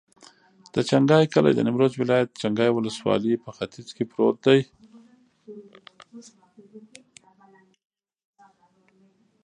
[0.73, 4.59] د چنګای کلی د نیمروز ولایت، چنګای ولسوالي په ختیځ کې پروت دی.